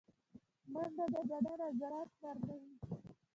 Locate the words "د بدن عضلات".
1.13-2.09